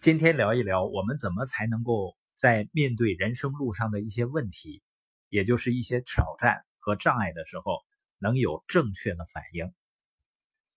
[0.00, 4.82] 今天聊一聊，我们怎么才能够在面对人生路上的一些问题，
[5.28, 7.80] 也就是一些挑战和障碍的时候，
[8.16, 9.74] 能有正确的反应。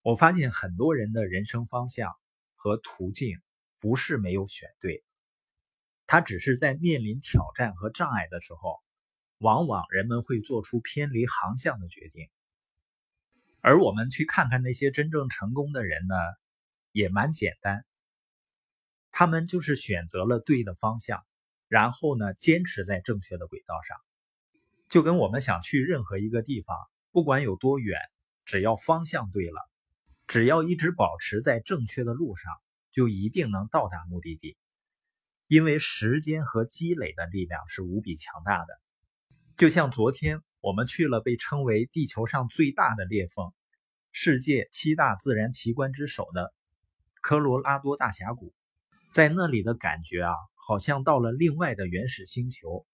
[0.02, 2.12] 我发现很多人的人生方向
[2.56, 3.40] 和途径
[3.80, 5.06] 不是没有选对，
[6.06, 8.82] 他只是在面临挑战和障碍的时候，
[9.38, 12.28] 往往人们会做出偏离航向的决定。
[13.62, 16.16] 而我们去看看那些真正成功的人呢，
[16.92, 17.86] 也蛮简单，
[19.14, 21.24] 他们就是选择了对的方向，
[21.70, 23.96] 然后呢，坚持在正确的轨道上。
[24.90, 26.76] 就跟我们想去任何一个地方，
[27.12, 27.98] 不管有多远，
[28.44, 29.62] 只要方向对了，
[30.28, 32.52] 只要一直保持在正确的路上，
[32.92, 34.58] 就一定能到达目的地。
[35.48, 38.80] 因为时间和积累的力量是无比强大的，
[39.56, 40.42] 就像昨天。
[40.60, 43.52] 我们去了被称为地球上最大的裂缝、
[44.14, 46.54] 世界七大自然奇观之首的
[47.20, 48.54] 科罗拉多大峡谷，
[49.14, 52.86] 在那里的感觉啊，好像到了另外的原始星球。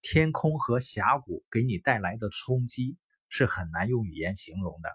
[0.00, 2.96] 天空和峡谷给你带来的冲击
[3.28, 4.90] 是很难用语言形容的。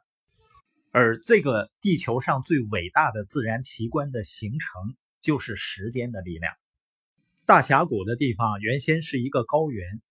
[0.92, 6.54] 而这个地球上最伟大的自然奇观的形成，就是时间的力量。
[7.46, 10.02] 大峡谷的地方原先是一个高原。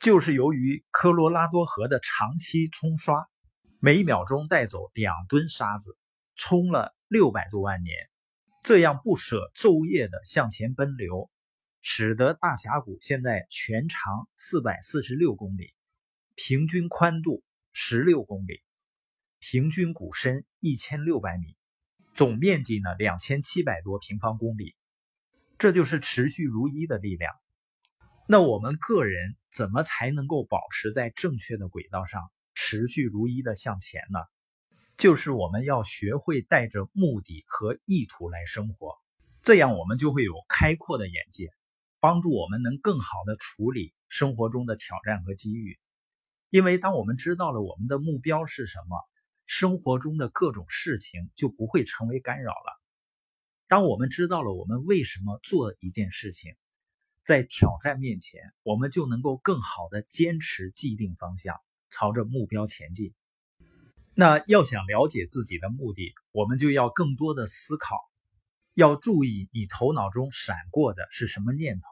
[0.00, 3.28] 就是由于科罗拉多河的长期冲刷，
[3.80, 5.98] 每秒钟带走两吨沙子，
[6.36, 7.94] 冲了六百多万年，
[8.68, 11.30] 这样不舍昼夜的向前奔流，
[11.80, 15.72] 使得大峡谷现在全长四百四十六公里，
[16.34, 18.62] 平均宽度十六公里，
[19.38, 21.56] 平均谷深一千六百米，
[22.14, 24.76] 总面积呢两千七百多平方公里，
[25.56, 27.34] 这就是持续如一的力量。
[28.28, 34.18] 那我们个人怎么才能够保持在正确的轨道上，持续如一的向前呢？
[34.98, 38.96] 就是我们要学会带着目的和意图来生活，
[39.42, 41.52] 这样我们就会有开阔的眼界，
[42.00, 45.78] 帮助我们能更好的处理生活中的挑战和机遇。
[46.50, 48.98] 因为当我们知道了我们的目标是什么，
[49.46, 52.82] 生活中的各种事情就不会成为干扰了。
[53.68, 56.56] 当我们知道了我们为什么做一件事情，
[57.22, 61.54] 在挑战面前，我们就能够更好的坚持既定方向，
[61.92, 63.14] 朝着目标前进。
[64.20, 67.94] 那要想了解自己的目的，我们就要更多的思考，
[68.74, 71.86] 要注意你头脑中闪过的是什么念头。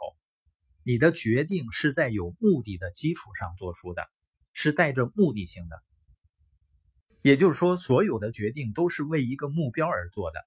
[0.82, 4.02] 你的决定是在有目的的基础上做出的，
[4.52, 5.80] 是带着目的性的。
[7.22, 10.44] 也就是说，所有的决定都是为一个目标而做的。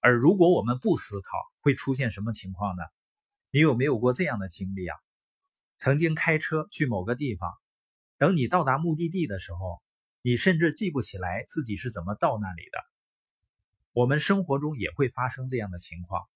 [0.00, 1.28] 而如果我们不思考，
[1.60, 2.82] 会出现什么情况呢？
[3.52, 4.96] 你有没有过这样的经历啊？
[5.78, 7.52] 曾经开车去某个地方，
[8.18, 9.80] 等你到达目的地的时候，
[10.26, 12.84] 你甚至记不起来自己是怎么到那里的。
[13.92, 16.28] 我们生活中也会发生这样的情况，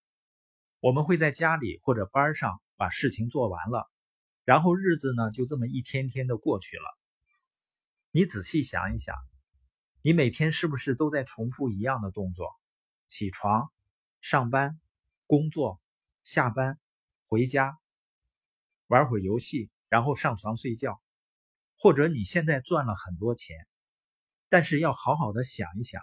[0.79, 3.91] 我们会在家里或者班上把事情做完了，
[4.45, 6.85] 然后日子呢就这么一天天的过去了。
[8.13, 9.17] 你仔细想一想，
[10.03, 12.49] 你每天是不是都在重复一样的动作？
[13.09, 13.73] 起床、
[14.21, 14.81] 上班、
[15.27, 15.81] 工作、
[16.23, 16.79] 下班。
[17.27, 17.77] 回家
[18.87, 21.03] 玩会儿游戏，然后上床睡觉，
[21.77, 23.67] 或者你现在赚了很多钱，
[24.51, 26.03] 但是要好好的想一想，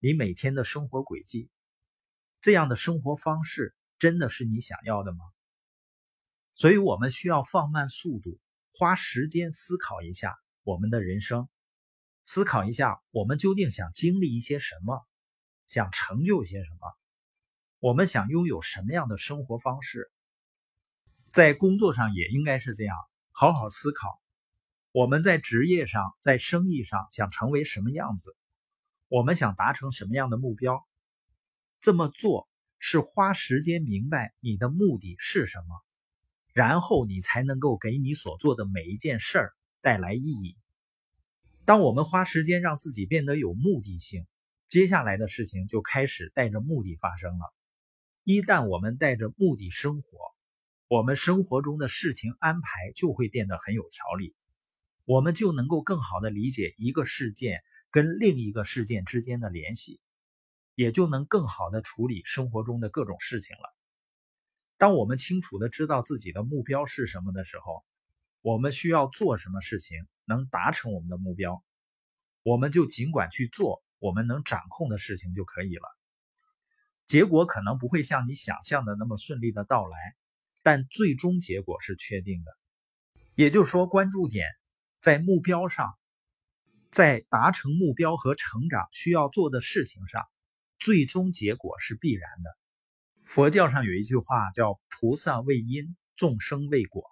[0.00, 1.48] 你每天的生活轨迹，
[2.40, 5.18] 这样的生活方式真的是你想要的吗？
[6.56, 8.40] 所以，我们需要放慢速度，
[8.74, 11.48] 花时间思考一下我们的人生，
[12.24, 15.06] 思考一下我们究竟想经历一些什么，
[15.68, 16.96] 想成就些什么，
[17.78, 20.10] 我们想拥有什么样的生活方式。
[21.28, 22.96] 在工作上也应该是这样，
[23.30, 24.20] 好好思考。
[24.96, 28.34] 我们在职业上、在生意上想成为什么样子？
[29.08, 30.88] 我们想达成什么样的目标？
[31.82, 32.48] 这么做
[32.78, 35.84] 是花时间明白你的目的是什么，
[36.54, 40.56] 然后你才能够给你所做的每一件事儿带来意义。
[41.66, 44.26] 当我们花时间让自己变得有目的性，
[44.66, 47.54] 接下来的事情就开始带着目的发生了。
[48.24, 50.18] 一旦我们带着目的生活，
[50.88, 54.34] 我们生活中的事情安排就会变得很有条理，
[55.06, 59.98] 我们就能够更好的理解一个事件跟另一个事件之间的联系，
[60.74, 63.74] 也就能更好的处理生活中的各种事情了。
[64.76, 67.82] 当我们清楚的知道自己的目标是什么的时候，
[68.42, 71.64] 我们需要做什么事情能达成我们的目标，
[72.42, 75.88] 我们就尽管去做我们能掌控的事情就可以了。
[77.06, 79.96] 结果可能不会像你想象的那么顺利的到来。
[80.62, 82.50] 但最终结果是确定的，
[83.36, 84.44] 也就是说，关注点
[85.00, 85.94] 在目标上，
[86.90, 90.22] 在达成目标和成长需要做的事情上，
[90.78, 92.56] 最终结果是必然的。
[93.24, 97.04] 佛教上有一句话叫“菩萨为因，众生为果”，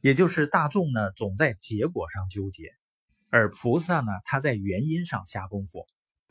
[0.00, 2.72] 也就是大众呢总在结果上纠结，
[3.28, 5.86] 而菩萨呢他在原因上下功夫。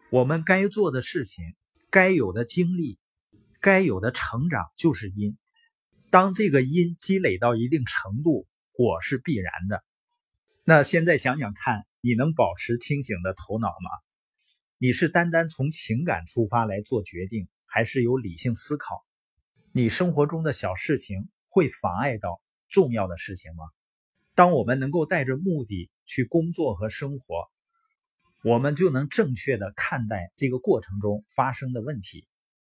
[0.10, 1.56] 我们该做的事情、
[1.90, 3.00] 该有的经历、
[3.60, 5.38] 该有的成长就是因。
[6.10, 9.84] 当这个因积累到一定程度，果是必然的。
[10.66, 13.90] 那现在想想看，你能保持清醒的头脑吗？
[14.78, 17.50] 你是单单从情感出发来做决定？
[17.66, 19.04] 还是有理性思考，
[19.74, 23.66] 你生活中的小事情会妨碍到重要的事情吗？
[24.36, 27.52] 当我们能够带着目的去工作和生活，
[28.42, 32.26] 我们就能正确的看待这个过程中发生的问题。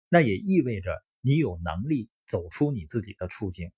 [0.09, 3.71] 那也意味着你有能力走出你自己的处境。